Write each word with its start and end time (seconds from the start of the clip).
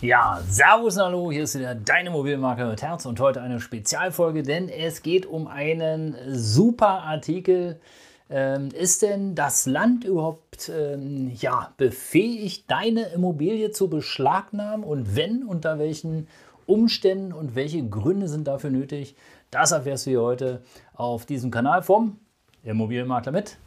Ja, 0.00 0.40
Servus, 0.48 0.96
hallo, 0.96 1.32
hier 1.32 1.42
ist 1.42 1.58
wieder 1.58 1.74
dein 1.74 2.06
Immobilienmakler 2.06 2.68
mit 2.68 2.82
Herz 2.82 3.04
und 3.04 3.18
heute 3.18 3.42
eine 3.42 3.58
Spezialfolge, 3.58 4.44
denn 4.44 4.68
es 4.68 5.02
geht 5.02 5.26
um 5.26 5.48
einen 5.48 6.14
super 6.28 7.02
Artikel. 7.02 7.80
Ähm, 8.30 8.68
ist 8.68 9.02
denn 9.02 9.34
das 9.34 9.66
Land 9.66 10.04
überhaupt 10.04 10.68
ähm, 10.68 11.32
ja, 11.34 11.72
befähigt, 11.78 12.70
deine 12.70 13.06
Immobilie 13.06 13.72
zu 13.72 13.90
beschlagnahmen 13.90 14.84
und 14.84 15.16
wenn, 15.16 15.42
unter 15.42 15.80
welchen 15.80 16.28
Umständen 16.66 17.32
und 17.32 17.56
welche 17.56 17.82
Gründe 17.82 18.28
sind 18.28 18.46
dafür 18.46 18.70
nötig? 18.70 19.16
Das 19.50 19.72
erfährst 19.72 20.06
du 20.06 20.10
hier 20.10 20.22
heute 20.22 20.62
auf 20.94 21.26
diesem 21.26 21.50
Kanal 21.50 21.82
vom 21.82 22.20
Immobilienmakler 22.62 23.32
mit 23.32 23.58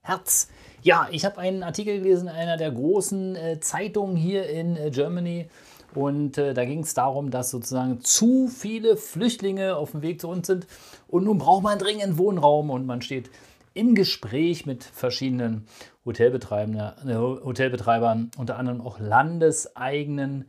Herz. 0.00 0.48
Ja, 0.82 1.08
ich 1.10 1.24
habe 1.24 1.38
einen 1.38 1.62
Artikel 1.62 1.98
gelesen 1.98 2.28
in 2.28 2.34
einer 2.34 2.56
der 2.56 2.70
großen 2.70 3.36
äh, 3.36 3.60
Zeitungen 3.60 4.16
hier 4.16 4.48
in 4.48 4.76
äh, 4.76 4.90
Germany. 4.90 5.48
Und 5.94 6.36
äh, 6.36 6.52
da 6.52 6.64
ging 6.64 6.80
es 6.80 6.94
darum, 6.94 7.30
dass 7.30 7.50
sozusagen 7.50 8.00
zu 8.02 8.48
viele 8.48 8.96
Flüchtlinge 8.96 9.76
auf 9.76 9.92
dem 9.92 10.02
Weg 10.02 10.20
zu 10.20 10.28
uns 10.28 10.46
sind. 10.46 10.66
Und 11.08 11.24
nun 11.24 11.38
braucht 11.38 11.62
man 11.62 11.78
dringend 11.78 12.18
Wohnraum 12.18 12.70
und 12.70 12.86
man 12.86 13.00
steht 13.00 13.30
im 13.72 13.94
Gespräch 13.94 14.66
mit 14.66 14.84
verschiedenen 14.84 15.66
Hotelbetreibern, 16.04 16.94
äh, 17.08 17.14
Hotelbetreibern 17.14 18.30
unter 18.36 18.58
anderem 18.58 18.80
auch 18.80 18.98
landeseigenen 18.98 20.44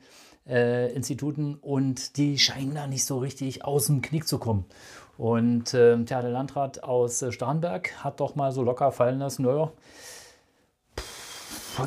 äh, 0.48 0.94
Instituten. 0.94 1.56
Und 1.56 2.18
die 2.18 2.38
scheinen 2.38 2.76
da 2.76 2.88
nicht 2.88 3.06
so 3.06 3.18
richtig 3.20 3.64
aus 3.64 3.88
dem 3.88 4.02
Knick 4.02 4.28
zu 4.28 4.38
kommen. 4.40 4.66
Und 5.18 5.74
äh, 5.74 5.98
tja, 6.04 6.22
der 6.22 6.32
Landrat 6.32 6.84
aus 6.84 7.22
äh, 7.22 7.32
Starnberg 7.32 8.04
hat 8.04 8.20
doch 8.20 8.36
mal 8.36 8.52
so 8.52 8.64
locker 8.64 8.92
fallen 8.92 9.20
lassen, 9.20 9.44
naja, 9.44 9.72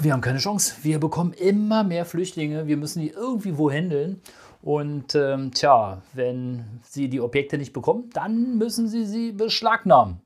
wir 0.00 0.12
haben 0.12 0.20
keine 0.20 0.38
Chance. 0.38 0.76
Wir 0.82 1.00
bekommen 1.00 1.32
immer 1.32 1.84
mehr 1.84 2.04
Flüchtlinge. 2.04 2.66
Wir 2.66 2.76
müssen 2.76 3.00
die 3.00 3.10
irgendwie 3.10 3.58
wo 3.58 3.70
händeln. 3.70 4.22
Und 4.62 5.14
ähm, 5.14 5.52
tja, 5.52 6.02
wenn 6.12 6.80
sie 6.82 7.08
die 7.08 7.20
Objekte 7.20 7.58
nicht 7.58 7.72
bekommen, 7.72 8.10
dann 8.12 8.58
müssen 8.58 8.88
sie 8.88 9.04
sie 9.04 9.32
beschlagnahmen. 9.32 10.20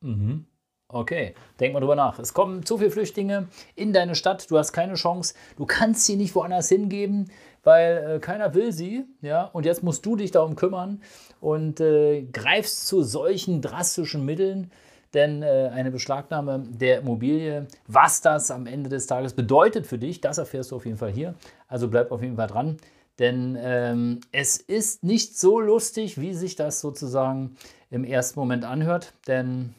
Mhm. 0.00 0.46
Okay, 0.88 1.34
denk 1.58 1.72
mal 1.72 1.80
drüber 1.80 1.96
nach. 1.96 2.18
Es 2.18 2.34
kommen 2.34 2.66
zu 2.66 2.76
viele 2.76 2.90
Flüchtlinge 2.90 3.48
in 3.76 3.94
deine 3.94 4.14
Stadt, 4.14 4.50
du 4.50 4.58
hast 4.58 4.72
keine 4.72 4.94
Chance, 4.94 5.34
du 5.56 5.64
kannst 5.64 6.04
sie 6.04 6.16
nicht 6.16 6.34
woanders 6.34 6.68
hingeben, 6.68 7.30
weil 7.62 8.16
äh, 8.16 8.18
keiner 8.20 8.52
will 8.52 8.72
sie. 8.72 9.04
Ja? 9.22 9.44
Und 9.44 9.64
jetzt 9.64 9.82
musst 9.82 10.04
du 10.04 10.16
dich 10.16 10.32
darum 10.32 10.54
kümmern 10.54 11.00
und 11.40 11.80
äh, 11.80 12.24
greifst 12.24 12.86
zu 12.86 13.02
solchen 13.02 13.62
drastischen 13.62 14.26
Mitteln 14.26 14.70
denn 15.14 15.42
äh, 15.42 15.70
eine 15.72 15.90
Beschlagnahme 15.90 16.64
der 16.68 17.00
Immobilie, 17.00 17.66
was 17.86 18.20
das 18.20 18.50
am 18.50 18.66
Ende 18.66 18.88
des 18.88 19.06
Tages 19.06 19.34
bedeutet 19.34 19.86
für 19.86 19.98
dich, 19.98 20.20
das 20.20 20.38
erfährst 20.38 20.70
du 20.70 20.76
auf 20.76 20.86
jeden 20.86 20.98
Fall 20.98 21.10
hier. 21.10 21.34
Also 21.68 21.88
bleib 21.88 22.12
auf 22.12 22.22
jeden 22.22 22.36
Fall 22.36 22.48
dran, 22.48 22.76
denn 23.18 23.56
ähm, 23.60 24.20
es 24.32 24.56
ist 24.56 25.04
nicht 25.04 25.38
so 25.38 25.60
lustig, 25.60 26.20
wie 26.20 26.34
sich 26.34 26.56
das 26.56 26.80
sozusagen 26.80 27.56
im 27.90 28.04
ersten 28.04 28.40
Moment 28.40 28.64
anhört, 28.64 29.12
denn 29.26 29.74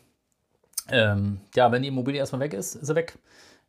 ähm, 0.90 1.40
ja, 1.56 1.72
wenn 1.72 1.82
die 1.82 1.88
Immobilie 1.88 2.20
erstmal 2.20 2.42
weg 2.42 2.54
ist, 2.54 2.76
ist 2.76 2.88
sie 2.88 2.96
weg. 2.96 3.18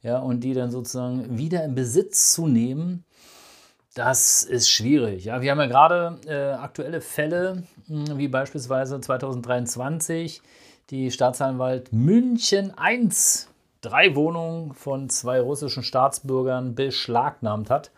Ja, 0.03 0.19
und 0.19 0.41
die 0.41 0.53
dann 0.53 0.71
sozusagen 0.71 1.39
wieder 1.39 1.65
in 1.65 1.75
Besitz 1.75 2.33
zu 2.33 2.47
nehmen, 2.47 3.05
das 3.95 4.43
ist 4.43 4.71
schwierig. 4.71 5.25
Ja, 5.25 5.41
wir 5.41 5.51
haben 5.51 5.61
ja 5.61 5.67
gerade 5.67 6.19
äh, 6.27 6.53
aktuelle 6.55 7.01
Fälle, 7.01 7.63
hm, 7.87 8.19
wie 8.19 8.29
beispielsweise 8.29 9.01
2023 9.01 10.43
die 10.91 11.11
Staatsanwalt 11.11 11.93
München 11.93 12.73
I 12.79 13.09
drei 13.81 14.15
Wohnungen 14.17 14.75
von 14.75 15.11
zwei 15.11 15.41
russischen 15.41 15.83
Staatsbürgern 15.83 16.75
beschlagnahmt 16.75 17.71
hat. 17.71 17.91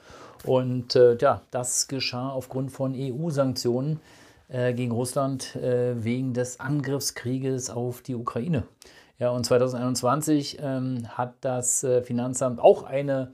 Und 0.45 0.95
äh, 0.97 1.17
ja, 1.17 1.41
das 1.51 1.89
geschah 1.89 2.31
aufgrund 2.31 2.73
von 2.73 2.95
EU-Sanktionen 2.97 4.01
äh, 4.49 4.75
gegen 4.75 4.93
Russland 4.93 5.57
äh, 5.57 5.95
wegen 6.05 6.35
des 6.35 6.61
Angriffskrieges 6.61 7.71
auf 7.71 8.03
die 8.03 8.15
Ukraine. 8.15 8.65
Ja, 9.19 9.31
und 9.31 9.45
2021 9.45 10.59
ähm, 10.61 11.09
hat 11.09 11.35
das 11.41 11.83
äh, 11.83 12.03
Finanzamt 12.03 12.61
auch 12.61 12.83
eine 12.83 13.33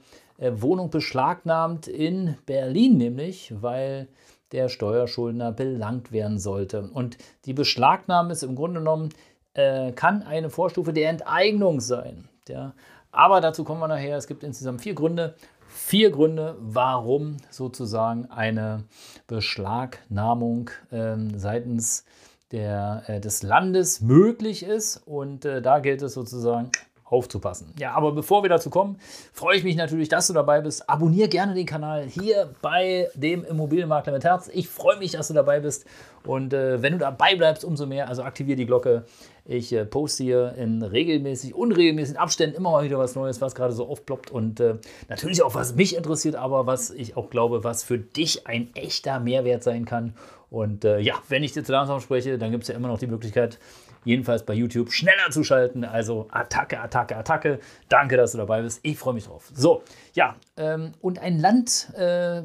Wohnung 0.51 0.89
beschlagnahmt 0.89 1.87
in 1.87 2.37
Berlin, 2.45 2.97
nämlich, 2.97 3.53
weil 3.61 4.07
der 4.51 4.69
Steuerschuldner 4.69 5.51
belangt 5.51 6.11
werden 6.11 6.37
sollte. 6.37 6.89
Und 6.93 7.17
die 7.45 7.53
Beschlagnahme 7.53 8.33
ist 8.33 8.43
im 8.43 8.55
Grunde 8.55 8.79
genommen 8.79 9.09
äh, 9.53 9.91
kann 9.91 10.23
eine 10.23 10.49
Vorstufe 10.49 10.93
der 10.93 11.09
Enteignung 11.09 11.79
sein. 11.79 12.27
Ja. 12.47 12.73
Aber 13.11 13.41
dazu 13.41 13.63
kommen 13.63 13.79
wir 13.79 13.87
nachher. 13.87 14.17
Es 14.17 14.27
gibt 14.27 14.43
insgesamt 14.43 14.81
vier 14.81 14.95
Gründe. 14.95 15.35
Vier 15.67 16.11
Gründe, 16.11 16.55
warum 16.59 17.37
sozusagen 17.49 18.29
eine 18.29 18.83
Beschlagnahmung 19.25 20.69
äh, 20.91 21.15
seitens 21.35 22.05
der, 22.51 23.03
äh, 23.07 23.19
des 23.19 23.41
Landes 23.41 24.01
möglich 24.01 24.63
ist. 24.63 24.97
Und 24.97 25.45
äh, 25.45 25.63
da 25.63 25.79
gilt 25.79 26.03
es 26.03 26.13
sozusagen 26.13 26.71
aufzupassen. 27.13 27.71
Ja, 27.77 27.93
aber 27.93 28.11
bevor 28.11 28.43
wir 28.43 28.49
dazu 28.49 28.69
kommen, 28.69 28.97
freue 29.31 29.55
ich 29.57 29.63
mich 29.63 29.75
natürlich, 29.75 30.09
dass 30.09 30.27
du 30.27 30.33
dabei 30.33 30.61
bist. 30.61 30.89
Abonniere 30.89 31.29
gerne 31.29 31.53
den 31.53 31.65
Kanal 31.65 32.05
hier 32.05 32.49
bei 32.61 33.07
dem 33.13 33.45
Immobilienmakler 33.45 34.11
mit 34.11 34.23
Herz. 34.23 34.49
Ich 34.51 34.67
freue 34.67 34.97
mich, 34.97 35.11
dass 35.11 35.27
du 35.27 35.33
dabei 35.33 35.59
bist. 35.59 35.85
Und 36.25 36.53
äh, 36.53 36.81
wenn 36.81 36.93
du 36.93 36.99
dabei 36.99 37.35
bleibst, 37.35 37.63
umso 37.63 37.85
mehr. 37.85 38.09
Also 38.09 38.23
aktiviere 38.23 38.55
die 38.55 38.65
Glocke. 38.65 39.03
Ich 39.45 39.73
äh, 39.73 39.85
poste 39.85 40.23
hier 40.23 40.55
in 40.57 40.81
regelmäßig, 40.81 41.53
unregelmäßigen 41.53 42.17
Abständen 42.17 42.55
immer 42.55 42.71
mal 42.71 42.83
wieder 42.83 42.97
was 42.97 43.15
Neues, 43.15 43.41
was 43.41 43.55
gerade 43.55 43.73
so 43.73 43.87
aufploppt. 43.87 44.31
Und 44.31 44.59
äh, 44.59 44.75
natürlich 45.09 45.43
auch, 45.43 45.53
was 45.53 45.75
mich 45.75 45.95
interessiert, 45.95 46.35
aber 46.35 46.65
was 46.65 46.91
ich 46.91 47.15
auch 47.17 47.29
glaube, 47.29 47.63
was 47.63 47.83
für 47.83 47.99
dich 47.99 48.47
ein 48.47 48.73
echter 48.73 49.19
Mehrwert 49.19 49.63
sein 49.63 49.85
kann. 49.85 50.13
Und 50.49 50.85
äh, 50.85 50.99
ja, 50.99 51.15
wenn 51.29 51.43
ich 51.43 51.51
dir 51.51 51.63
zu 51.63 51.71
langsam 51.71 51.99
spreche, 51.99 52.37
dann 52.37 52.51
gibt 52.51 52.63
es 52.63 52.69
ja 52.69 52.75
immer 52.75 52.87
noch 52.87 52.99
die 52.99 53.07
Möglichkeit, 53.07 53.59
jedenfalls 54.03 54.43
bei 54.43 54.53
YouTube 54.53 54.91
schneller 54.91 55.29
zu 55.31 55.43
schalten. 55.43 55.83
Also 55.83 56.27
Attacke, 56.31 56.79
Attacke, 56.79 57.15
Attacke. 57.15 57.59
Danke, 57.89 58.17
dass 58.17 58.33
du 58.33 58.37
dabei 58.37 58.61
bist. 58.61 58.79
Ich 58.83 58.97
freue 58.97 59.13
mich 59.13 59.25
drauf. 59.25 59.51
So, 59.53 59.83
ja, 60.13 60.35
ähm, 60.57 60.93
und 61.01 61.19
ein 61.19 61.39
Land, 61.39 61.93
äh, 61.95 62.43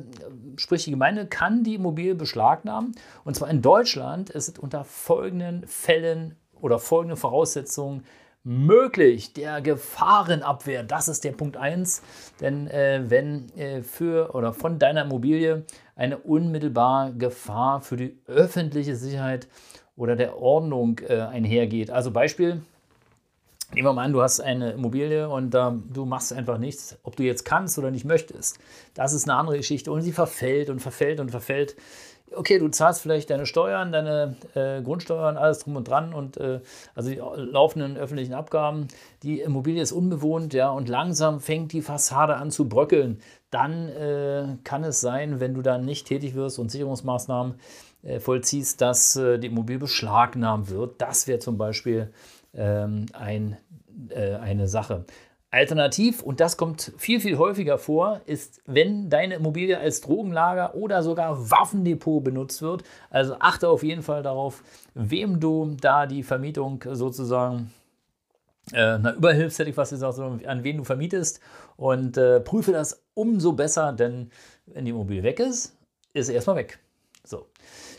sprich 0.56 0.84
die 0.84 0.90
Gemeinde, 0.90 1.26
kann 1.26 1.64
die 1.64 1.74
Immobilie 1.74 2.14
beschlagnahmen. 2.14 2.92
Und 3.24 3.34
zwar 3.34 3.50
in 3.50 3.62
Deutschland 3.62 4.30
ist 4.30 4.48
es 4.48 4.58
unter 4.58 4.84
folgenden 4.84 5.66
Fällen 5.66 6.36
oder 6.60 6.78
folgenden 6.78 7.16
Voraussetzungen 7.16 8.04
möglich. 8.44 9.32
Der 9.34 9.60
Gefahrenabwehr, 9.60 10.82
das 10.82 11.08
ist 11.08 11.24
der 11.24 11.32
Punkt 11.32 11.56
1. 11.56 12.02
Denn 12.40 12.66
äh, 12.68 13.02
wenn 13.06 13.50
äh, 13.56 13.82
für 13.82 14.34
oder 14.34 14.52
von 14.52 14.78
deiner 14.78 15.02
Immobilie 15.02 15.64
eine 15.96 16.18
unmittelbare 16.18 17.12
Gefahr 17.14 17.80
für 17.80 17.96
die 17.96 18.18
öffentliche 18.26 18.96
Sicherheit 18.96 19.48
oder 19.98 20.16
der 20.16 20.40
Ordnung 20.40 21.00
äh, 21.06 21.20
einhergeht. 21.20 21.90
Also 21.90 22.10
Beispiel, 22.10 22.62
nehmen 23.74 23.86
wir 23.86 23.92
mal 23.92 24.04
an, 24.04 24.12
du 24.12 24.22
hast 24.22 24.40
eine 24.40 24.72
Immobilie 24.72 25.28
und 25.28 25.54
äh, 25.54 25.70
du 25.92 26.06
machst 26.06 26.32
einfach 26.32 26.56
nichts, 26.56 26.96
ob 27.02 27.16
du 27.16 27.24
jetzt 27.24 27.44
kannst 27.44 27.78
oder 27.78 27.90
nicht 27.90 28.04
möchtest. 28.04 28.58
Das 28.94 29.12
ist 29.12 29.28
eine 29.28 29.38
andere 29.38 29.58
Geschichte 29.58 29.92
und 29.92 30.02
sie 30.02 30.12
verfällt 30.12 30.70
und 30.70 30.80
verfällt 30.80 31.20
und 31.20 31.30
verfällt. 31.30 31.76
Okay, 32.34 32.58
du 32.58 32.68
zahlst 32.68 33.00
vielleicht 33.00 33.30
deine 33.30 33.46
Steuern, 33.46 33.90
deine 33.90 34.36
äh, 34.54 34.82
Grundsteuern, 34.82 35.38
alles 35.38 35.60
drum 35.60 35.76
und 35.76 35.88
dran 35.88 36.12
und 36.12 36.36
äh, 36.36 36.60
also 36.94 37.08
die 37.08 37.16
laufenden 37.16 37.96
öffentlichen 37.96 38.34
Abgaben. 38.34 38.88
Die 39.22 39.40
Immobilie 39.40 39.82
ist 39.82 39.92
unbewohnt, 39.92 40.52
ja, 40.52 40.68
und 40.68 40.90
langsam 40.90 41.40
fängt 41.40 41.72
die 41.72 41.80
Fassade 41.80 42.36
an 42.36 42.50
zu 42.50 42.68
bröckeln. 42.68 43.20
Dann 43.50 43.88
äh, 43.88 44.58
kann 44.62 44.84
es 44.84 45.00
sein, 45.00 45.40
wenn 45.40 45.54
du 45.54 45.62
dann 45.62 45.86
nicht 45.86 46.06
tätig 46.06 46.34
wirst 46.34 46.58
und 46.58 46.70
Sicherungsmaßnahmen 46.70 47.54
vollziehst, 48.20 48.80
dass 48.80 49.16
äh, 49.16 49.38
die 49.38 49.48
Immobilie 49.48 49.78
beschlagnahmt 49.78 50.70
wird. 50.70 51.00
Das 51.00 51.26
wäre 51.26 51.38
zum 51.38 51.58
Beispiel 51.58 52.12
ähm, 52.54 53.06
ein, 53.12 53.56
äh, 54.10 54.34
eine 54.36 54.68
Sache. 54.68 55.04
Alternativ, 55.50 56.22
und 56.22 56.40
das 56.40 56.58
kommt 56.58 56.92
viel, 56.98 57.20
viel 57.20 57.38
häufiger 57.38 57.78
vor, 57.78 58.20
ist, 58.26 58.60
wenn 58.66 59.08
deine 59.08 59.36
Immobilie 59.36 59.78
als 59.78 60.02
Drogenlager 60.02 60.74
oder 60.74 61.02
sogar 61.02 61.50
Waffendepot 61.50 62.22
benutzt 62.22 62.60
wird. 62.60 62.84
Also 63.08 63.36
achte 63.38 63.68
auf 63.68 63.82
jeden 63.82 64.02
Fall 64.02 64.22
darauf, 64.22 64.62
wem 64.94 65.40
du 65.40 65.74
da 65.80 66.06
die 66.06 66.22
Vermietung 66.22 66.84
sozusagen 66.92 67.72
äh, 68.74 68.98
na, 68.98 69.14
überhilfst, 69.14 69.58
hätte 69.58 69.70
ich 69.70 69.76
fast 69.76 69.92
gesagt, 69.92 70.18
an 70.18 70.64
wen 70.64 70.76
du 70.76 70.84
vermietest. 70.84 71.40
Und 71.76 72.18
äh, 72.18 72.40
prüfe 72.40 72.72
das 72.72 73.02
umso 73.14 73.52
besser, 73.52 73.94
denn 73.94 74.30
wenn 74.66 74.84
die 74.84 74.90
Immobilie 74.90 75.22
weg 75.22 75.40
ist, 75.40 75.74
ist 76.12 76.26
sie 76.26 76.34
erstmal 76.34 76.56
weg. 76.56 76.78
So. 77.24 77.46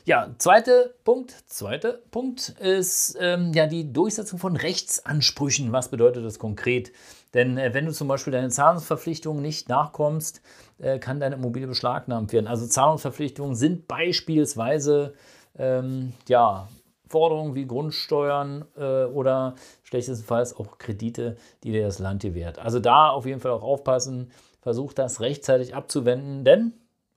Ja, 0.09 0.27
zweiter 0.39 0.89
Punkt, 1.03 1.35
zweiter 1.45 1.99
Punkt 2.09 2.55
ist 2.59 3.15
ähm, 3.21 3.53
ja 3.53 3.67
die 3.67 3.93
Durchsetzung 3.93 4.39
von 4.39 4.55
Rechtsansprüchen. 4.55 5.71
Was 5.71 5.91
bedeutet 5.91 6.25
das 6.25 6.39
konkret? 6.39 6.91
Denn 7.35 7.59
äh, 7.59 7.75
wenn 7.75 7.85
du 7.85 7.91
zum 7.91 8.07
Beispiel 8.07 8.33
deine 8.33 8.49
Zahlungsverpflichtungen 8.49 9.39
nicht 9.39 9.69
nachkommst, 9.69 10.41
äh, 10.79 10.97
kann 10.97 11.19
deine 11.19 11.35
Immobilie 11.35 11.67
beschlagnahmt 11.67 12.33
werden. 12.33 12.47
Also 12.47 12.65
Zahlungsverpflichtungen 12.65 13.53
sind 13.55 13.87
beispielsweise 13.87 15.13
ähm, 15.59 16.13
ja, 16.27 16.69
Forderungen 17.07 17.53
wie 17.53 17.67
Grundsteuern 17.67 18.65
äh, 18.77 19.03
oder 19.03 19.53
schlechtestenfalls 19.83 20.55
auch 20.55 20.79
Kredite, 20.79 21.37
die 21.63 21.71
dir 21.71 21.83
das 21.83 21.99
Land 21.99 22.23
gewährt. 22.23 22.57
Also 22.57 22.79
da 22.79 23.11
auf 23.11 23.27
jeden 23.27 23.41
Fall 23.41 23.51
auch 23.51 23.61
aufpassen, 23.61 24.31
versuch 24.61 24.93
das 24.93 25.21
rechtzeitig 25.21 25.75
abzuwenden, 25.75 26.45
denn, 26.45 26.73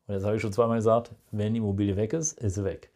und 0.09 0.15
das 0.15 0.25
habe 0.25 0.35
ich 0.35 0.43
schon 0.43 0.53
zweimal 0.53 0.79
gesagt, 0.79 1.13
wenn 1.31 1.55
die 1.55 1.59
Immobilie 1.59 1.97
weg 1.97 2.13
ist, 2.13 2.39
ist 2.41 2.57
sie 2.57 2.65
weg. 2.65 2.91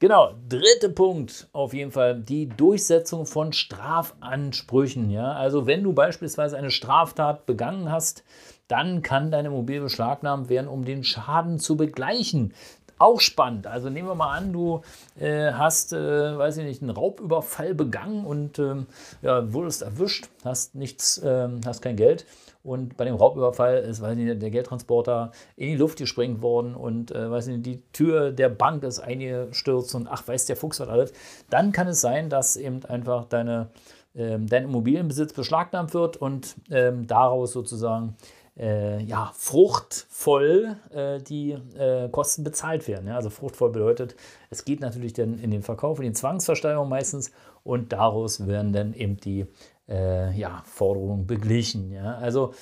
Genau, 0.00 0.34
dritter 0.48 0.88
Punkt 0.88 1.48
auf 1.52 1.72
jeden 1.72 1.92
Fall, 1.92 2.20
die 2.20 2.48
Durchsetzung 2.48 3.26
von 3.26 3.52
Strafansprüchen. 3.52 5.10
Ja? 5.10 5.32
Also 5.32 5.66
wenn 5.66 5.84
du 5.84 5.92
beispielsweise 5.92 6.58
eine 6.58 6.70
Straftat 6.70 7.46
begangen 7.46 7.90
hast, 7.90 8.24
dann 8.66 9.02
kann 9.02 9.30
deine 9.30 9.48
Immobilie 9.48 9.80
beschlagnahmt 9.80 10.48
werden, 10.50 10.68
um 10.68 10.84
den 10.84 11.04
Schaden 11.04 11.58
zu 11.58 11.76
begleichen. 11.76 12.52
Auch 12.98 13.20
spannend. 13.20 13.66
Also 13.66 13.90
nehmen 13.90 14.08
wir 14.08 14.14
mal 14.14 14.36
an, 14.36 14.52
du 14.52 14.82
äh, 15.18 15.52
hast, 15.52 15.92
äh, 15.92 16.38
weiß 16.38 16.56
ich 16.58 16.64
nicht, 16.64 16.82
einen 16.82 16.90
Raubüberfall 16.90 17.74
begangen 17.74 18.24
und 18.24 18.58
ähm, 18.58 18.86
ja, 19.22 19.52
wurdest 19.52 19.82
erwischt, 19.82 20.28
hast 20.44 20.74
nichts, 20.74 21.20
ähm, 21.24 21.60
hast 21.64 21.80
kein 21.82 21.96
Geld. 21.96 22.26
Und 22.64 22.96
bei 22.96 23.04
dem 23.04 23.14
Raubüberfall 23.14 23.78
ist, 23.78 24.02
weiß 24.02 24.18
ich 24.18 24.24
nicht, 24.24 24.42
der 24.42 24.50
Geldtransporter 24.50 25.32
in 25.56 25.68
die 25.68 25.76
Luft 25.76 25.98
gesprengt 25.98 26.42
worden 26.42 26.74
und 26.74 27.12
äh, 27.12 27.30
weiß 27.30 27.46
nicht, 27.46 27.64
die 27.64 27.82
Tür 27.92 28.32
der 28.32 28.48
Bank 28.48 28.82
ist 28.82 28.98
eingestürzt 28.98 29.94
und 29.94 30.08
ach, 30.08 30.26
weiß 30.26 30.46
der 30.46 30.56
Fuchs 30.56 30.80
was 30.80 30.88
alles. 30.88 31.12
Dann 31.50 31.72
kann 31.72 31.86
es 31.86 32.00
sein, 32.00 32.28
dass 32.28 32.56
eben 32.56 32.84
einfach 32.84 33.26
deine, 33.26 33.68
ähm, 34.16 34.48
dein 34.48 34.64
Immobilienbesitz 34.64 35.32
beschlagnahmt 35.32 35.94
wird 35.94 36.16
und 36.16 36.56
ähm, 36.70 37.06
daraus 37.06 37.52
sozusagen 37.52 38.16
äh, 38.58 39.02
ja, 39.02 39.32
fruchtvoll 39.34 40.76
äh, 40.90 41.18
die 41.18 41.52
äh, 41.52 42.08
Kosten 42.08 42.44
bezahlt 42.44 42.88
werden. 42.88 43.08
Ja? 43.08 43.16
Also 43.16 43.30
fruchtvoll 43.30 43.70
bedeutet, 43.70 44.16
es 44.50 44.64
geht 44.64 44.80
natürlich 44.80 45.12
dann 45.12 45.38
in 45.38 45.50
den 45.50 45.62
Verkauf, 45.62 45.98
in 45.98 46.06
die 46.06 46.12
Zwangsversteigerung 46.12 46.88
meistens 46.88 47.30
und 47.62 47.92
daraus 47.92 48.46
werden 48.46 48.72
dann 48.72 48.94
eben 48.94 49.16
die 49.18 49.46
äh, 49.88 50.32
ja, 50.38 50.62
Forderungen 50.64 51.26
beglichen. 51.26 51.90
Ja? 51.90 52.16
Also 52.16 52.54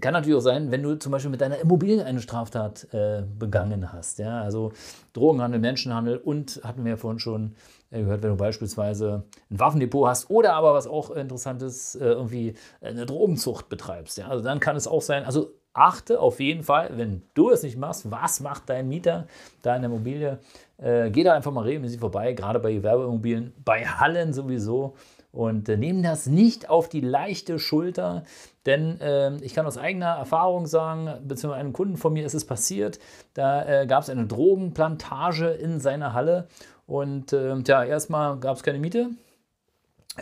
kann 0.00 0.12
natürlich 0.12 0.36
auch 0.36 0.42
sein, 0.42 0.70
wenn 0.70 0.82
du 0.82 0.98
zum 0.98 1.12
Beispiel 1.12 1.30
mit 1.30 1.40
deiner 1.40 1.58
Immobilie 1.58 2.04
eine 2.04 2.20
Straftat 2.20 2.92
äh, 2.92 3.22
begangen 3.38 3.92
hast. 3.92 4.18
Ja? 4.18 4.40
Also 4.40 4.72
Drogenhandel, 5.12 5.60
Menschenhandel 5.60 6.16
und 6.18 6.60
hatten 6.62 6.84
wir 6.84 6.92
ja 6.92 6.96
vorhin 6.96 7.18
schon 7.18 7.54
äh, 7.90 8.02
gehört, 8.02 8.22
wenn 8.22 8.30
du 8.30 8.36
beispielsweise 8.36 9.24
ein 9.50 9.58
Waffendepot 9.58 10.08
hast 10.08 10.30
oder 10.30 10.54
aber 10.54 10.74
was 10.74 10.86
auch 10.86 11.10
interessant 11.10 11.62
ist, 11.62 11.96
äh, 11.96 12.04
irgendwie 12.04 12.54
eine 12.80 13.06
Drogenzucht 13.06 13.68
betreibst. 13.68 14.18
Ja? 14.18 14.28
Also 14.28 14.44
dann 14.44 14.60
kann 14.60 14.76
es 14.76 14.86
auch 14.86 15.02
sein, 15.02 15.24
also 15.24 15.52
achte 15.72 16.20
auf 16.20 16.40
jeden 16.40 16.62
Fall, 16.64 16.90
wenn 16.96 17.22
du 17.34 17.50
es 17.50 17.62
nicht 17.62 17.76
machst, 17.76 18.10
was 18.10 18.40
macht 18.40 18.68
dein 18.68 18.88
Mieter 18.88 19.26
da 19.62 19.76
in 19.76 19.82
der 19.82 19.90
Immobilie? 19.90 20.38
Äh, 20.76 21.10
geh 21.10 21.22
da 21.22 21.34
einfach 21.34 21.52
mal 21.52 21.64
regelmäßig 21.64 22.00
vorbei, 22.00 22.32
gerade 22.32 22.58
bei 22.58 22.72
Gewerbeimmobilien, 22.72 23.52
bei 23.64 23.84
Hallen 23.84 24.32
sowieso 24.32 24.94
und 25.32 25.68
äh, 25.68 25.76
nehmen 25.76 26.02
das 26.02 26.26
nicht 26.26 26.68
auf 26.68 26.88
die 26.88 27.00
leichte 27.00 27.58
Schulter, 27.58 28.24
denn 28.66 29.00
äh, 29.00 29.36
ich 29.36 29.54
kann 29.54 29.66
aus 29.66 29.78
eigener 29.78 30.16
Erfahrung 30.16 30.66
sagen, 30.66 31.06
beziehungsweise 31.26 31.60
einem 31.60 31.72
Kunden 31.72 31.96
von 31.96 32.12
mir 32.12 32.24
ist 32.24 32.34
es 32.34 32.44
passiert, 32.44 32.98
da 33.34 33.82
äh, 33.82 33.86
gab 33.86 34.02
es 34.02 34.10
eine 34.10 34.26
Drogenplantage 34.26 35.48
in 35.48 35.80
seiner 35.80 36.12
Halle 36.12 36.48
und 36.86 37.32
ähm, 37.32 37.64
ja, 37.66 37.84
erstmal 37.84 38.38
gab 38.38 38.56
es 38.56 38.62
keine 38.62 38.78
Miete, 38.78 39.10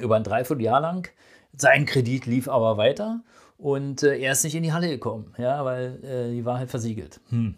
über 0.00 0.16
ein 0.16 0.24
Dreivierteljahr 0.24 0.80
lang. 0.80 1.08
Sein 1.56 1.86
Kredit 1.86 2.26
lief 2.26 2.48
aber 2.48 2.76
weiter 2.76 3.20
und 3.56 4.02
äh, 4.02 4.18
er 4.18 4.32
ist 4.32 4.44
nicht 4.44 4.54
in 4.54 4.62
die 4.62 4.72
Halle 4.72 4.88
gekommen, 4.88 5.34
ja, 5.38 5.64
weil 5.64 6.04
äh, 6.04 6.32
die 6.32 6.44
war 6.44 6.58
halt 6.58 6.70
versiegelt. 6.70 7.20
Hm 7.30 7.56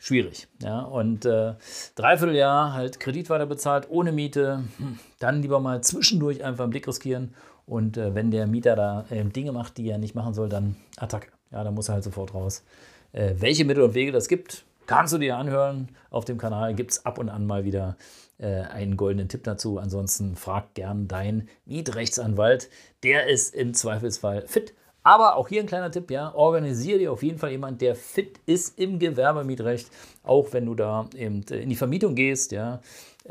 schwierig. 0.00 0.48
Ja? 0.60 0.80
Und 0.80 1.24
äh, 1.24 1.54
dreiviertel 1.94 2.34
Jahr 2.34 2.72
halt 2.72 2.98
Kredit 2.98 3.30
weiter 3.30 3.46
bezahlt, 3.46 3.86
ohne 3.88 4.10
Miete, 4.10 4.64
hm, 4.78 4.98
dann 5.20 5.42
lieber 5.42 5.60
mal 5.60 5.82
zwischendurch 5.82 6.42
einfach 6.42 6.64
einen 6.64 6.70
Blick 6.70 6.88
riskieren. 6.88 7.34
Und 7.66 7.96
äh, 7.96 8.14
wenn 8.16 8.32
der 8.32 8.48
Mieter 8.48 8.74
da 8.74 9.04
äh, 9.10 9.22
Dinge 9.24 9.52
macht, 9.52 9.76
die 9.76 9.88
er 9.88 9.98
nicht 9.98 10.16
machen 10.16 10.34
soll, 10.34 10.48
dann 10.48 10.74
Attacke. 10.96 11.28
Ja, 11.52 11.62
dann 11.62 11.74
muss 11.74 11.88
er 11.88 11.94
halt 11.94 12.04
sofort 12.04 12.34
raus. 12.34 12.64
Äh, 13.12 13.34
welche 13.38 13.64
Mittel 13.64 13.84
und 13.84 13.94
Wege 13.94 14.10
das 14.10 14.26
gibt, 14.26 14.64
kannst 14.86 15.12
du 15.12 15.18
dir 15.18 15.36
anhören. 15.36 15.88
Auf 16.10 16.24
dem 16.24 16.38
Kanal 16.38 16.74
gibt 16.74 16.92
es 16.92 17.04
ab 17.04 17.18
und 17.18 17.28
an 17.28 17.46
mal 17.46 17.64
wieder 17.64 17.96
äh, 18.38 18.62
einen 18.62 18.96
goldenen 18.96 19.28
Tipp 19.28 19.44
dazu. 19.44 19.78
Ansonsten 19.78 20.34
frag 20.34 20.74
gern 20.74 21.06
deinen 21.06 21.48
Mietrechtsanwalt. 21.66 22.70
Der 23.02 23.28
ist 23.28 23.54
im 23.54 23.74
Zweifelsfall 23.74 24.46
fit 24.46 24.74
aber 25.02 25.36
auch 25.36 25.48
hier 25.48 25.60
ein 25.60 25.66
kleiner 25.66 25.90
Tipp, 25.90 26.10
ja, 26.10 26.34
organisiere 26.34 26.98
dir 26.98 27.12
auf 27.12 27.22
jeden 27.22 27.38
Fall 27.38 27.50
jemand, 27.50 27.80
der 27.80 27.94
fit 27.94 28.38
ist 28.46 28.78
im 28.78 28.98
Gewerbemietrecht, 28.98 29.90
auch 30.22 30.52
wenn 30.52 30.66
du 30.66 30.74
da 30.74 31.08
eben 31.16 31.42
in 31.42 31.68
die 31.68 31.76
Vermietung 31.76 32.14
gehst, 32.14 32.52
ja. 32.52 32.80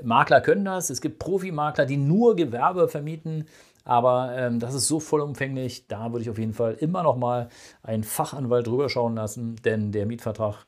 Makler 0.03 0.41
können 0.41 0.65
das, 0.65 0.89
es 0.89 1.01
gibt 1.01 1.19
Profimakler, 1.19 1.85
die 1.85 1.97
nur 1.97 2.35
Gewerbe 2.35 2.87
vermieten, 2.87 3.45
aber 3.83 4.35
ähm, 4.35 4.59
das 4.59 4.75
ist 4.75 4.87
so 4.87 4.99
vollumfänglich, 4.99 5.87
da 5.87 6.11
würde 6.11 6.21
ich 6.21 6.29
auf 6.29 6.37
jeden 6.37 6.53
Fall 6.53 6.73
immer 6.73 7.03
noch 7.03 7.17
mal 7.17 7.49
einen 7.81 8.03
Fachanwalt 8.03 8.67
drüber 8.67 8.89
schauen 8.89 9.15
lassen, 9.15 9.55
denn 9.65 9.91
der 9.91 10.05
Mietvertrag, 10.05 10.65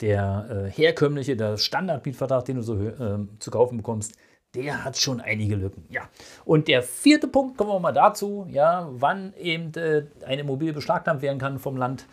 der 0.00 0.66
äh, 0.66 0.70
herkömmliche, 0.70 1.36
der 1.36 1.56
Standardmietvertrag, 1.56 2.44
den 2.44 2.56
du 2.56 2.62
so 2.62 2.74
äh, 2.74 3.18
zu 3.38 3.50
kaufen 3.50 3.78
bekommst, 3.78 4.14
der 4.54 4.84
hat 4.84 4.96
schon 4.96 5.20
einige 5.20 5.56
Lücken. 5.56 5.84
Ja. 5.90 6.08
Und 6.44 6.68
der 6.68 6.82
vierte 6.82 7.28
Punkt, 7.28 7.58
kommen 7.58 7.70
wir 7.70 7.80
mal 7.80 7.92
dazu, 7.92 8.46
ja, 8.50 8.88
wann 8.90 9.34
eben 9.34 9.72
äh, 9.74 10.06
eine 10.24 10.42
Immobilie 10.42 10.72
beschlagnahmt 10.72 11.22
werden 11.22 11.38
kann 11.38 11.58
vom 11.58 11.76
Land, 11.76 12.06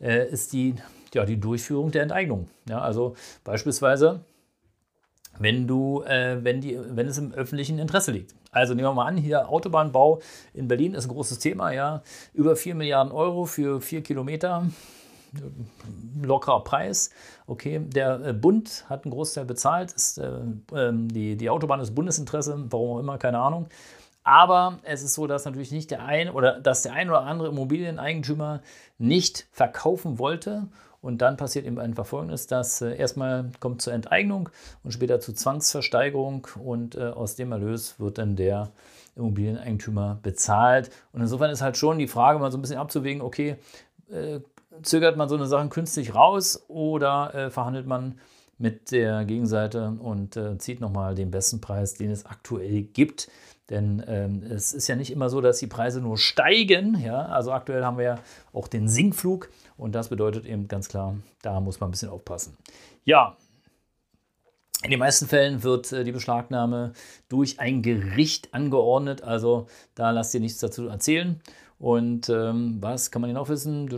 äh, 0.00 0.28
ist 0.28 0.52
die, 0.52 0.74
ja, 1.12 1.24
die 1.24 1.38
Durchführung 1.38 1.90
der 1.90 2.02
Enteignung. 2.02 2.48
Ja, 2.68 2.80
also 2.80 3.14
beispielsweise, 3.44 4.24
wenn, 5.38 5.66
du, 5.66 6.02
äh, 6.02 6.42
wenn, 6.42 6.60
die, 6.60 6.78
wenn 6.80 7.08
es 7.08 7.18
im 7.18 7.32
öffentlichen 7.32 7.78
Interesse 7.78 8.12
liegt. 8.12 8.34
Also 8.50 8.74
nehmen 8.74 8.88
wir 8.88 8.94
mal 8.94 9.06
an, 9.06 9.16
hier 9.16 9.48
Autobahnbau 9.48 10.20
in 10.52 10.68
Berlin 10.68 10.94
ist 10.94 11.06
ein 11.06 11.12
großes 11.12 11.38
Thema, 11.38 11.72
ja, 11.72 12.02
über 12.34 12.56
4 12.56 12.74
Milliarden 12.74 13.12
Euro 13.12 13.46
für 13.46 13.80
4 13.80 14.02
Kilometer 14.02 14.66
lockerer 16.22 16.62
Preis. 16.64 17.10
Okay, 17.46 17.80
der 17.80 18.20
äh, 18.24 18.32
Bund 18.32 18.84
hat 18.88 19.04
einen 19.04 19.12
Großteil 19.12 19.44
bezahlt. 19.44 19.92
Ist, 19.92 20.18
äh, 20.18 20.40
ähm, 20.74 21.08
die, 21.08 21.36
die 21.36 21.50
Autobahn 21.50 21.80
ist 21.80 21.94
Bundesinteresse, 21.94 22.64
warum 22.70 22.96
auch 22.96 23.00
immer, 23.00 23.18
keine 23.18 23.38
Ahnung. 23.38 23.68
Aber 24.24 24.78
es 24.84 25.02
ist 25.02 25.14
so, 25.14 25.26
dass 25.26 25.44
natürlich 25.44 25.72
nicht 25.72 25.90
der 25.90 26.04
ein 26.04 26.30
oder 26.30 26.60
dass 26.60 26.82
der 26.82 26.92
ein 26.92 27.08
oder 27.08 27.22
andere 27.22 27.48
Immobilieneigentümer 27.48 28.62
nicht 28.98 29.48
verkaufen 29.50 30.18
wollte. 30.18 30.68
Und 31.00 31.20
dann 31.20 31.36
passiert 31.36 31.66
eben 31.66 31.80
einfach 31.80 32.06
Folgendes, 32.06 32.46
dass 32.46 32.80
äh, 32.80 32.96
erstmal 32.96 33.50
kommt 33.58 33.82
zur 33.82 33.92
Enteignung 33.92 34.50
und 34.84 34.92
später 34.92 35.18
zur 35.18 35.34
Zwangsversteigerung 35.34 36.46
und 36.62 36.94
äh, 36.94 37.08
aus 37.08 37.34
dem 37.34 37.50
Erlös 37.50 37.98
wird 37.98 38.18
dann 38.18 38.36
der 38.36 38.70
Immobilieneigentümer 39.16 40.20
bezahlt. 40.22 40.90
Und 41.12 41.20
insofern 41.20 41.50
ist 41.50 41.60
halt 41.60 41.76
schon 41.76 41.98
die 41.98 42.06
Frage 42.06 42.38
mal 42.38 42.52
so 42.52 42.58
ein 42.58 42.62
bisschen 42.62 42.78
abzuwägen, 42.78 43.20
okay, 43.20 43.56
äh, 44.12 44.40
zögert 44.82 45.16
man 45.16 45.28
so 45.28 45.34
eine 45.34 45.46
Sache 45.46 45.68
künstlich 45.68 46.14
raus 46.14 46.64
oder 46.68 47.34
äh, 47.34 47.50
verhandelt 47.50 47.86
man 47.86 48.18
mit 48.58 48.92
der 48.92 49.24
Gegenseite 49.24 49.96
und 49.98 50.36
äh, 50.36 50.56
zieht 50.58 50.80
nochmal 50.80 51.14
den 51.14 51.30
besten 51.30 51.60
Preis, 51.60 51.94
den 51.94 52.10
es 52.10 52.26
aktuell 52.26 52.82
gibt. 52.82 53.28
Denn 53.70 54.02
ähm, 54.06 54.42
es 54.42 54.72
ist 54.72 54.88
ja 54.88 54.96
nicht 54.96 55.10
immer 55.10 55.28
so, 55.30 55.40
dass 55.40 55.58
die 55.58 55.66
Preise 55.66 56.00
nur 56.00 56.18
steigen. 56.18 57.00
Ja? 57.02 57.26
Also 57.26 57.52
aktuell 57.52 57.84
haben 57.84 57.98
wir 57.98 58.04
ja 58.04 58.18
auch 58.52 58.68
den 58.68 58.88
Sinkflug 58.88 59.48
und 59.76 59.94
das 59.94 60.08
bedeutet 60.08 60.46
eben 60.46 60.68
ganz 60.68 60.88
klar, 60.88 61.16
da 61.42 61.60
muss 61.60 61.80
man 61.80 61.88
ein 61.88 61.92
bisschen 61.92 62.10
aufpassen. 62.10 62.56
Ja, 63.04 63.36
in 64.84 64.90
den 64.90 64.98
meisten 64.98 65.28
Fällen 65.28 65.62
wird 65.62 65.92
äh, 65.92 66.04
die 66.04 66.12
Beschlagnahme 66.12 66.92
durch 67.28 67.60
ein 67.60 67.82
Gericht 67.82 68.52
angeordnet. 68.52 69.22
Also 69.22 69.66
da 69.94 70.10
lasst 70.10 70.34
ihr 70.34 70.40
nichts 70.40 70.58
dazu 70.58 70.88
erzählen. 70.88 71.40
Und 71.82 72.28
ähm, 72.28 72.76
was 72.80 73.10
kann 73.10 73.22
man 73.22 73.28
hier 73.28 73.34
noch 73.34 73.48
wissen? 73.48 73.88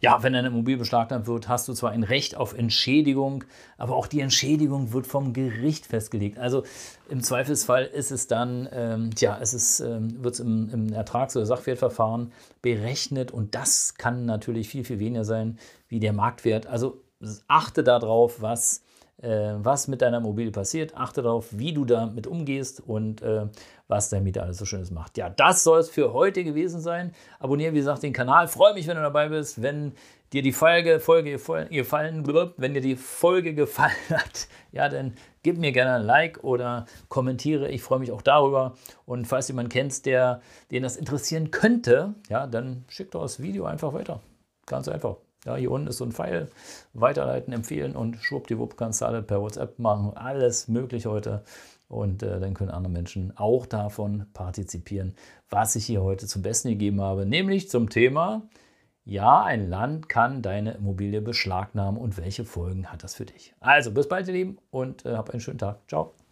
Ja, 0.00 0.22
wenn 0.22 0.34
eine 0.34 0.48
Immobilie 0.48 0.78
beschlagnahmt 0.78 1.26
wird, 1.26 1.48
hast 1.48 1.68
du 1.68 1.74
zwar 1.74 1.90
ein 1.90 2.02
Recht 2.02 2.34
auf 2.34 2.56
Entschädigung, 2.56 3.44
aber 3.76 3.94
auch 3.94 4.06
die 4.06 4.20
Entschädigung 4.20 4.94
wird 4.94 5.06
vom 5.06 5.34
Gericht 5.34 5.84
festgelegt. 5.84 6.38
Also 6.38 6.62
im 7.10 7.22
Zweifelsfall 7.22 7.84
ist 7.84 8.10
es 8.10 8.26
dann, 8.26 8.66
ähm, 8.72 9.10
ja, 9.18 9.38
es 9.38 9.80
ähm, 9.80 10.24
wird 10.24 10.40
im, 10.40 10.70
im 10.70 10.92
Ertrags- 10.94 11.36
oder 11.36 11.44
Sachwertverfahren 11.44 12.32
berechnet 12.62 13.30
und 13.30 13.54
das 13.54 13.96
kann 13.96 14.24
natürlich 14.24 14.70
viel, 14.70 14.84
viel 14.84 14.98
weniger 14.98 15.26
sein 15.26 15.58
wie 15.88 16.00
der 16.00 16.14
Marktwert. 16.14 16.66
Also 16.66 17.02
achte 17.48 17.84
darauf, 17.84 18.40
was 18.40 18.82
was 19.24 19.88
mit 19.88 20.02
deiner 20.02 20.18
Immobilie 20.18 20.52
passiert. 20.52 20.94
Achte 20.96 21.22
darauf, 21.22 21.46
wie 21.50 21.72
du 21.72 21.84
damit 21.84 22.26
umgehst 22.26 22.80
und 22.80 23.22
äh, 23.22 23.46
was 23.88 24.10
der 24.10 24.20
Mieter 24.20 24.42
alles 24.42 24.58
so 24.58 24.64
Schönes 24.64 24.90
macht. 24.90 25.16
Ja, 25.16 25.30
das 25.30 25.64
soll 25.64 25.80
es 25.80 25.88
für 25.88 26.12
heute 26.12 26.44
gewesen 26.44 26.80
sein. 26.80 27.12
Abonniere, 27.38 27.72
wie 27.72 27.78
gesagt, 27.78 28.02
den 28.02 28.12
Kanal. 28.12 28.48
Freue 28.48 28.74
mich, 28.74 28.86
wenn 28.86 28.96
du 28.96 29.02
dabei 29.02 29.28
bist. 29.28 29.62
Wenn 29.62 29.92
dir 30.32 30.42
die 30.42 30.52
Folge, 30.52 31.00
Folge 31.00 31.32
gefallen, 31.70 32.26
wenn 32.56 32.74
dir 32.74 32.80
die 32.80 32.96
Folge 32.96 33.54
gefallen 33.54 33.92
hat, 34.10 34.48
ja, 34.72 34.88
dann 34.88 35.14
gib 35.42 35.58
mir 35.58 35.72
gerne 35.72 35.94
ein 35.94 36.02
Like 36.02 36.44
oder 36.44 36.86
kommentiere. 37.08 37.70
Ich 37.70 37.82
freue 37.82 38.00
mich 38.00 38.12
auch 38.12 38.22
darüber. 38.22 38.74
Und 39.06 39.26
falls 39.26 39.48
jemand 39.48 39.70
kennst, 39.70 40.06
der 40.06 40.40
den 40.70 40.82
das 40.82 40.96
interessieren 40.96 41.50
könnte, 41.50 42.14
ja, 42.28 42.46
dann 42.46 42.84
schick 42.88 43.12
doch 43.12 43.22
das 43.22 43.40
Video 43.40 43.64
einfach 43.64 43.92
weiter. 43.92 44.20
Ganz 44.66 44.88
einfach. 44.88 45.16
Ja, 45.46 45.56
hier 45.56 45.70
unten 45.70 45.86
ist 45.86 45.98
so 45.98 46.04
ein 46.04 46.12
Pfeil. 46.12 46.50
Weiterleiten, 46.92 47.52
empfehlen 47.52 47.94
und 47.94 48.16
schwuppdiwupp 48.16 48.76
kannst 48.76 49.00
du 49.00 49.06
alle 49.06 49.22
per 49.22 49.40
WhatsApp 49.40 49.78
machen. 49.78 50.16
Alles 50.16 50.68
möglich 50.68 51.06
heute. 51.06 51.44
Und 51.88 52.24
äh, 52.24 52.40
dann 52.40 52.54
können 52.54 52.70
andere 52.70 52.92
Menschen 52.92 53.32
auch 53.36 53.64
davon 53.64 54.26
partizipieren, 54.32 55.14
was 55.48 55.76
ich 55.76 55.86
hier 55.86 56.02
heute 56.02 56.26
zum 56.26 56.42
Besten 56.42 56.70
gegeben 56.70 57.00
habe. 57.00 57.26
Nämlich 57.26 57.70
zum 57.70 57.88
Thema, 57.90 58.42
ja, 59.04 59.44
ein 59.44 59.70
Land 59.70 60.08
kann 60.08 60.42
deine 60.42 60.72
Immobilie 60.72 61.20
beschlagnahmen 61.20 62.00
und 62.00 62.18
welche 62.18 62.44
Folgen 62.44 62.86
hat 62.86 63.04
das 63.04 63.14
für 63.14 63.24
dich? 63.24 63.54
Also 63.60 63.92
bis 63.92 64.08
bald, 64.08 64.26
ihr 64.26 64.34
Lieben, 64.34 64.58
und 64.72 65.06
äh, 65.06 65.14
habt 65.14 65.30
einen 65.30 65.40
schönen 65.40 65.58
Tag. 65.58 65.78
Ciao. 65.86 66.25